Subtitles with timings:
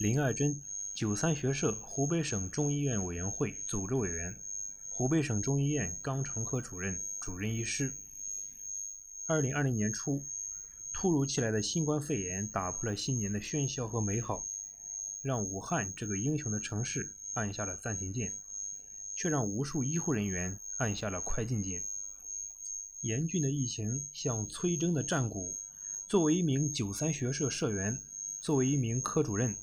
[0.00, 0.62] 林爱珍，
[0.94, 4.34] 九三学社湖北省中医院委员会组织委员，
[4.88, 7.92] 湖北省中医院肛肠科主任、主任医师。
[9.26, 10.24] 二零二零年初，
[10.90, 14.46] 突如其来的新冠肺炎打破了新年的喧嚣和美好，
[15.20, 18.32] 让武汉这个英雄的城市按下了暂停键，
[19.14, 21.82] 却让无数医护人员按下了快进键。
[23.02, 25.58] 严峻的疫情像催征的战鼓。
[26.08, 27.98] 作为一名九三学社社员，
[28.40, 29.54] 作为一名科主任，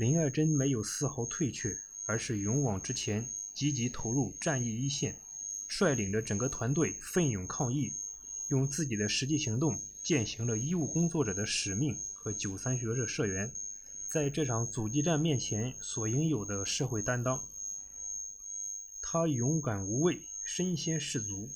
[0.00, 5.14] 林爱珍没有丝毫退却，而是勇往直前，积极投入战役一线，
[5.68, 7.92] 率领着整个团队奋勇抗疫，
[8.48, 13.52] 用自己的实际行动践行了医务工作者的使命和九三学社社员
[14.08, 17.38] 在这场阻击战面前所应有的社会担当。
[19.02, 21.50] 他勇敢无畏，身先士卒。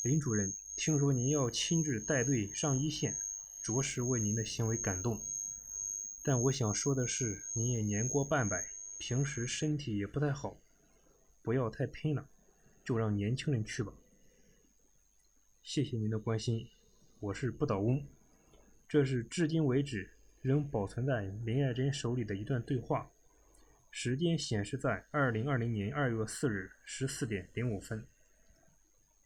[0.00, 0.54] 林主任。
[0.74, 3.18] 听说您要亲自带队上一线，
[3.62, 5.20] 着实为您的行为感动。
[6.22, 8.66] 但我想说的是，您也年过半百，
[8.98, 10.60] 平时身体也不太好，
[11.42, 12.28] 不要太拼了，
[12.84, 13.92] 就让年轻人去吧。
[15.62, 16.68] 谢谢您的关心，
[17.20, 18.04] 我是不倒翁。
[18.88, 20.10] 这是至今为止
[20.42, 23.10] 仍保存在林爱珍手里的一段对话，
[23.90, 28.06] 时间显示在二零二零年二月四日十四点零五分。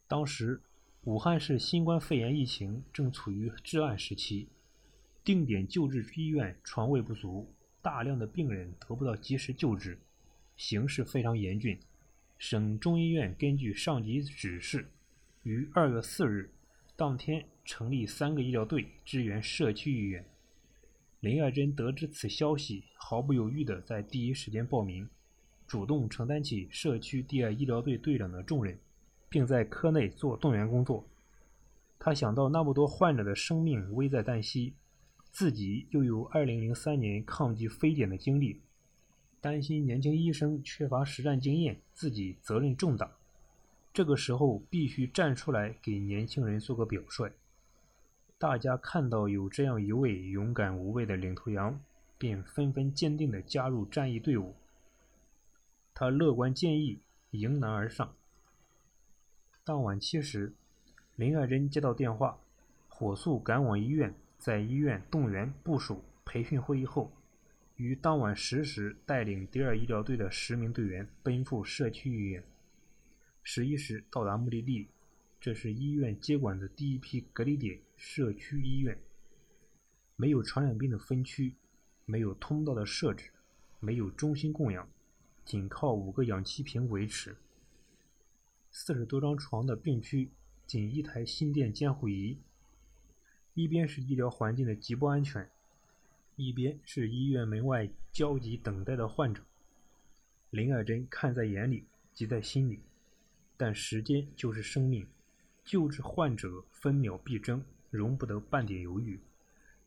[0.07, 0.61] 当时。
[1.05, 4.49] 武汉市新冠肺炎疫情正处于至暗时期，
[5.25, 9.97] 定点救治医院床位不足，大量的病人得不到及时救治，
[10.55, 11.77] 形势非常严峻。
[12.37, 14.87] 省中医院根据上级指示，
[15.43, 16.51] 于二月四日
[16.95, 20.23] 当天成立三个医疗队支援社区医院。
[21.19, 25.09] 林爱珍得知此消息，毫不犹豫地在第一时间报名，
[25.67, 28.77] 主动承担起社区第二医疗队队长的重任。
[29.27, 31.05] 并在科内做动员工作。
[31.99, 34.73] 他想到那么多患者的生命危在旦夕，
[35.35, 38.61] 自己又有2003年抗击非典的经历，
[39.41, 43.11] 担心年轻医生缺乏实战经验，自己责任重大。
[43.93, 47.33] 这个时候必须站出来给年轻人做个表率。
[48.37, 51.81] 大家看到有这样一位勇敢无畏的领头羊，
[52.17, 54.55] 便纷纷坚定地加入战役队伍。
[55.93, 58.15] 他乐观坚毅，迎难而上。
[59.65, 60.53] 当晚七时，
[61.17, 62.39] 林爱珍接到电话，
[62.87, 64.15] 火速赶往医院。
[64.45, 67.11] 在医院动员部署、培训会议后，
[67.77, 72.43] 于当晚十时带领第二医疗队的十名队员奔赴社区医院。
[73.41, 74.87] 十一时到达目的地，
[75.41, 78.95] 这是医院接管的第一批隔离点——社区医院。
[80.15, 81.55] 没有传染病的分区，
[82.05, 83.31] 没有通道的设置，
[83.79, 84.87] 没有中心供氧，
[85.43, 87.35] 仅靠五个氧气瓶维持。
[88.69, 90.29] 四十多张床的病区，
[90.67, 92.37] 仅一台心电监护仪。
[93.55, 95.49] 一边是医疗环境的极不安全，
[96.35, 99.41] 一边是医院门外焦急等待的患者。
[100.49, 102.81] 林爱珍看在眼里，急在心里。
[103.57, 105.07] 但时间就是生命，
[105.63, 109.19] 救治患者分秒必争，容不得半点犹豫。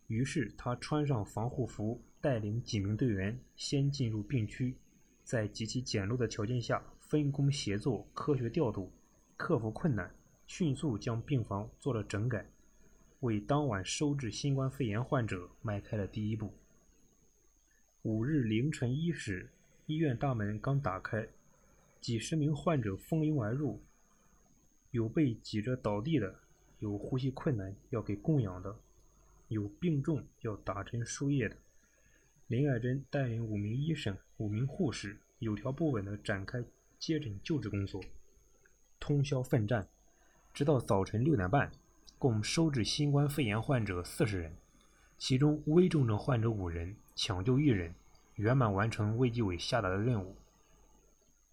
[0.07, 4.75] 于是他穿上防护服，带领几名队员先进入病区，
[5.23, 6.83] 在极其简陋的条件下。
[6.99, 8.93] 分工协作，科学调度，
[9.39, 10.15] 克服困难，
[10.47, 12.47] 迅速将病房做了整改，
[13.21, 16.55] 为当晚收治新冠肺炎患者迈开了第一步。
[18.03, 19.51] 五日凌晨一时，
[19.87, 21.27] 医院大门刚打开，
[22.01, 23.83] 几十名患者蜂拥而入，
[24.93, 26.39] 有被挤着倒地的，
[26.79, 28.77] 有呼吸困难要给供氧的，
[29.49, 31.57] 有病重要打针输液的。
[32.47, 36.65] 林爱珍带领五名医生、五名护士，有条不紊地展开。
[37.01, 38.03] 接诊救治工作，
[38.99, 39.87] 通宵奋战，
[40.53, 41.71] 直到早晨六点半，
[42.19, 44.57] 共收治新冠肺炎患者四十人，
[45.17, 47.95] 其中危重症患者五人，抢救一人，
[48.35, 50.35] 圆满完成卫计委下达的任务。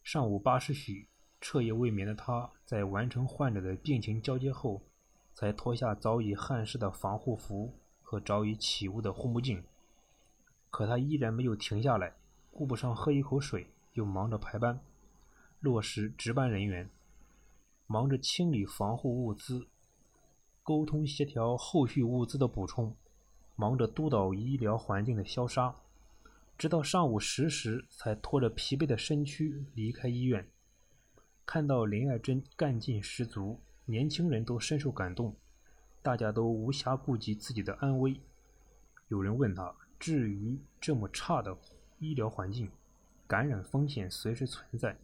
[0.02, 1.08] 上午八时许，
[1.40, 4.82] 彻夜未眠的他，在完成患者的病情交接后，
[5.36, 7.72] 才脱下早已汗湿的防护服
[8.02, 9.64] 和早已起雾的护目镜。
[10.72, 12.16] 可他依然没有停下来，
[12.50, 14.80] 顾不上喝一口水，又忙着排班。
[15.60, 16.90] 落实值班人员，
[17.86, 19.68] 忙着清理防护物资，
[20.66, 22.96] 沟通协调后续物资的补充，
[23.56, 25.76] 忙着督导医疗环境的消杀，
[26.58, 30.50] 直到上午十时才拖着疲惫的身躯离开医院。
[31.46, 35.36] 看到林爱珍干劲十足，年轻人都深受感动，
[36.02, 38.20] 大家都无暇顾及自己的安危。
[39.10, 41.56] 有人问他：“至于这么差的
[42.00, 42.72] 医疗环境，
[43.28, 44.98] 感染风险随时存在。”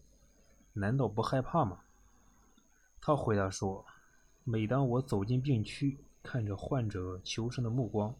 [0.74, 1.82] 难道不害怕吗？
[3.00, 3.84] 他回答说
[4.44, 8.12] ：“每当我走进病区，看着患者求生的目光，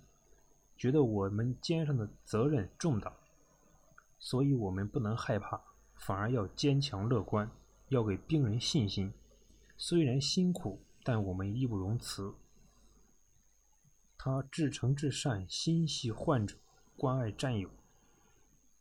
[0.76, 3.12] 觉得我们肩上的责任重大，
[4.20, 5.60] 所以我们不能害怕，
[5.96, 7.50] 反而要坚强乐观，
[7.88, 9.12] 要给病人信心。
[9.76, 12.32] 虽然辛苦，但我们义不容辞。
[14.16, 16.56] 他至诚至善，心系患者，
[16.96, 17.68] 关爱战友。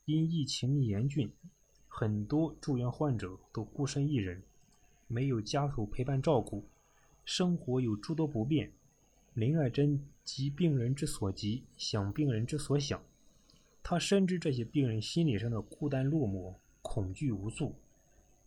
[0.06, 1.34] 因疫情严峻，
[1.88, 4.44] 很多住院患者都孤身一人，
[5.08, 6.68] 没有家属陪伴照顾，
[7.26, 8.72] 生活有诸多不便。
[9.34, 13.02] 林爱珍急病人之所急，想病人之所想。
[13.82, 17.76] 他深知这些病人心理上的孤单落寞、恐惧无助，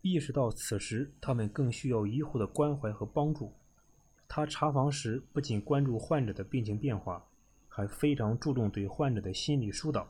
[0.01, 3.51] 意识到此时他们更需要医护的关怀和帮助。
[4.27, 7.25] 他查房时不仅关注患者的病情变化，
[7.67, 10.07] 还非常注重对患者的心理疏导，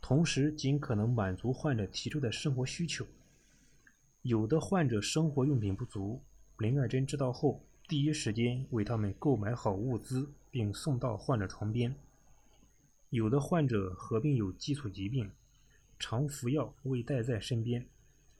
[0.00, 3.06] 同时尽可能满足患者提出的生活需求。
[4.22, 6.22] 有的患者生活用品不足，
[6.58, 7.62] 林爱珍知道后。
[7.88, 11.94] 第一时间为他们购买好物资，并送到患者床边。
[13.10, 15.30] 有的患者合并有基础疾病，
[15.96, 17.86] 常服药未带在身边，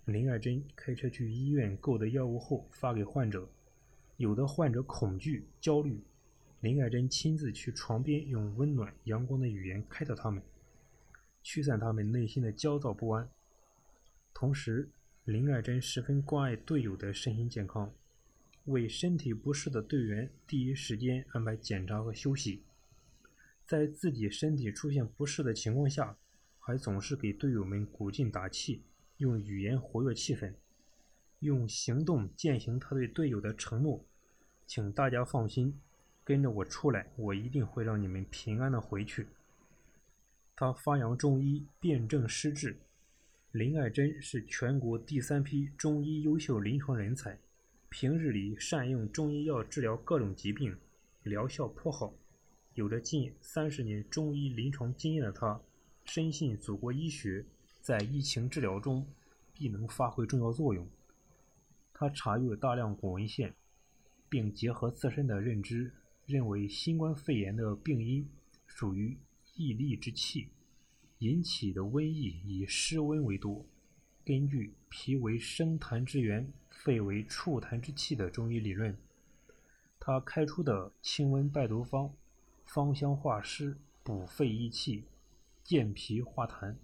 [0.05, 3.49] 林爱珍开车去医院购得药物后发给患者。
[4.17, 6.03] 有的患者恐惧焦虑，
[6.59, 10.43] 林爱珍亲自去床边用温暖阳光的语言开导他们，
[11.45, 13.31] 驱散他们内心的焦躁不安。
[14.35, 14.91] 同时，
[15.23, 17.93] 林爱珍十分关爱队友的身心健康。
[18.67, 22.63] 为身体不适的队员第一时间安排检查和休息，
[23.65, 26.17] 在自己身体出现不适的情况下，
[26.59, 28.83] 还总是给队友们鼓劲打气，
[29.19, 30.53] 用语言活跃气氛，
[31.39, 34.05] 用行动践行他对队友的承诺。
[34.67, 35.81] 请大家放心，
[36.25, 39.29] 跟着我出来，我一定会让你们平安的回去。
[40.57, 42.77] 他发扬中医，辨证施治。
[43.53, 47.39] 林爱珍是全国第三批中医优秀临床人才。
[47.89, 50.77] 平日里善用中医药治疗各种疾病，
[51.23, 52.13] 疗效颇好。
[52.75, 55.61] 有着近三十年中医临床经验的他，
[56.05, 57.45] 深信祖国医学
[57.81, 59.07] 在疫情治疗中
[59.55, 60.87] 必能发挥重要作用。
[61.95, 63.55] 他查阅大量古文献，
[64.29, 65.91] 并结合自身的认知，
[66.27, 68.29] 认为新冠肺炎的病因
[68.67, 69.17] 属于
[69.55, 70.49] 疫力之气
[71.21, 73.65] 引起的瘟疫，以湿温为多。
[74.27, 76.53] 根据脾为生痰之源。
[76.69, 78.97] 肺为触痰之器的中医理论，
[79.99, 82.13] 他开出的清瘟败毒方，
[82.65, 85.05] 芳香化湿、补肺益气、
[85.65, 86.77] 健脾化痰。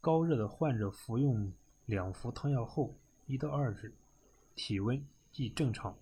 [0.00, 1.52] 高热的患者服用
[1.86, 2.94] 两服汤药后，
[3.26, 3.92] 一到二日，
[4.54, 5.98] 体温即正常，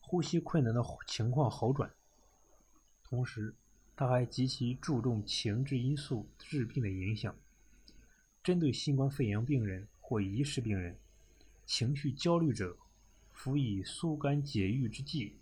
[0.00, 1.90] 呼吸困难的情况好转。
[3.02, 3.54] 同时，
[3.94, 7.34] 他还极其注重情志因素致病的影响。
[8.44, 10.94] 针对新冠肺炎病人或疑似病人。
[11.64, 12.76] 情绪焦虑者，
[13.32, 15.38] 辅以疏肝解郁之剂，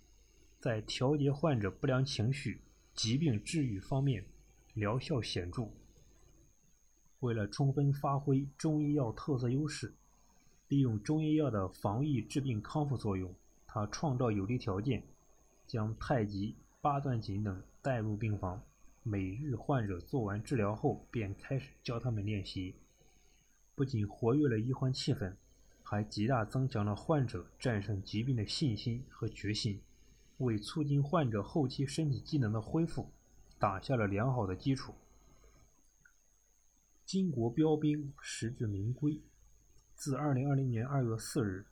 [0.61, 2.61] 在调节患者不良情绪、
[2.93, 4.23] 疾病治愈方面
[4.73, 5.67] 疗效显著。
[7.19, 9.93] 为了充分发挥中医药特色优势，
[10.69, 13.35] 利用中医药的防疫治病康复作用，
[13.67, 15.03] 他创造有利条件，
[15.67, 18.63] 将太极、八段锦等带入病房，
[19.03, 22.73] 每日患者做完治疗后便开始教他们练习，
[23.75, 25.35] 不仅活跃了医患气氛。
[25.85, 29.79] 还极大增强了患者战胜疾病的信心和决心，
[30.37, 33.11] 为促进患者后期身体机能的恢复
[33.59, 34.95] 打下了良好的基础。
[37.05, 39.21] 巾帼标兵，实至名归。
[39.93, 41.65] 自2020年2月4日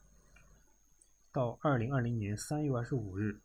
[1.32, 3.40] 到2020年3月25日，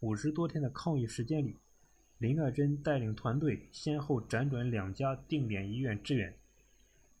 [0.00, 1.56] 五十多天的抗疫时间里，
[2.18, 6.36] 林爱珍带领团队先后辗转两家定点医院支援，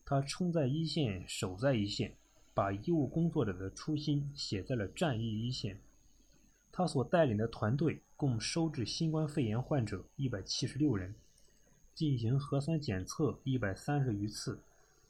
[0.04, 2.14] 他冲在一线，守在一线。
[2.56, 5.80] 把医务工作者的初心写在了战役一线。
[6.70, 11.12] 他所带领的团队共收治新冠肺炎患者一百七十六人，
[11.96, 14.60] 进行核酸检测一百三十余次，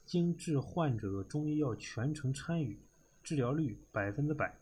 [0.07, 2.79] 经治患者中医药全程参与，
[3.23, 4.57] 治疗率百分之百，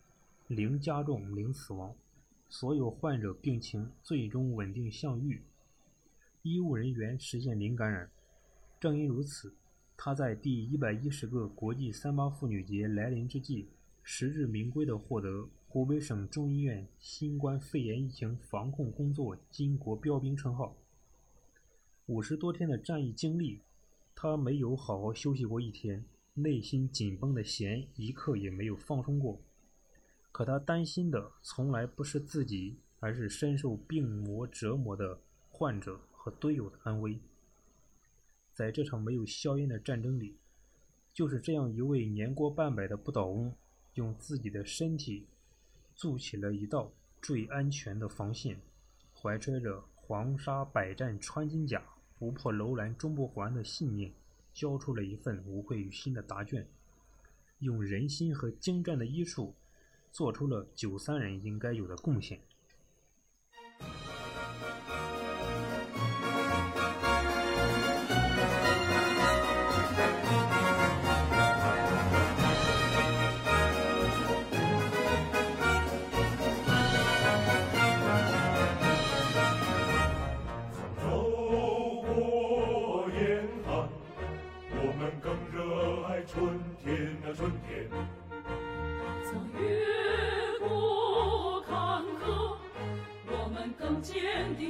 [0.48, 1.94] 零加重零死亡，
[2.48, 5.40] 所有患者病情最终稳定向愈，
[6.42, 8.10] 医务人员实现零感染。
[8.80, 9.54] 正因如此。
[10.04, 13.68] 他在第一百一十个国际三八妇女节来临之际，
[14.02, 20.76] 实至名归地获得湖北省中医院新冠肺炎疫情防控工作巾帼标兵称号。
[22.06, 23.60] 五十多天的战役经历，
[24.12, 26.04] 他没有好好休息过一天，
[26.34, 29.40] 内心紧绷的弦一刻也没有放松过。
[30.32, 37.20] 可他担心的从来不是自己，而是深受病魔折磨的患者和队友的安危。
[38.52, 40.36] 在这场没有硝烟的战争里
[41.12, 43.54] 就是这样一位年过半百的不倒翁
[43.94, 45.26] 用自己的身体
[45.94, 48.60] 筑起了一道最安全的防线
[49.14, 51.82] 怀揣着黄沙百战穿金甲
[52.18, 54.12] 不破楼兰终不还的信念
[54.52, 56.66] 交出了一份无愧于心的答卷
[57.60, 59.54] 用人心和精湛的医术
[60.10, 62.38] 做出了九三人应该有的贡献。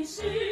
[0.04, 0.51] 是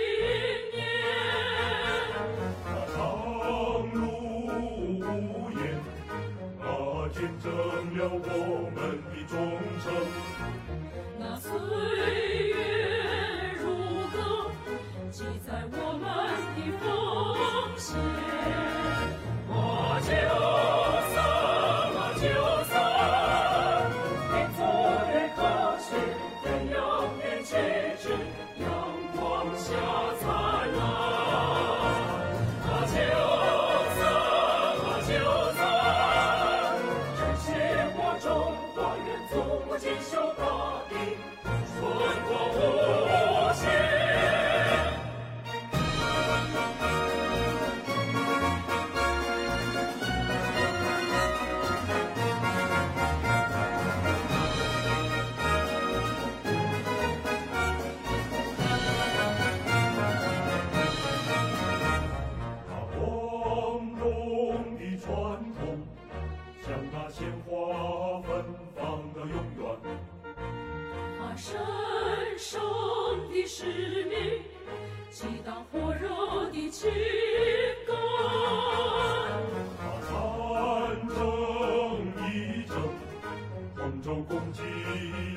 [84.00, 84.62] 舟共济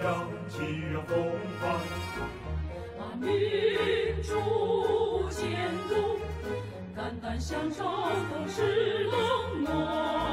[0.02, 1.18] 扬起宇风
[1.60, 1.82] 帆。
[2.98, 3.30] 把民
[4.24, 6.20] 珠监督，
[6.96, 10.33] 肝胆相照都是冷暖。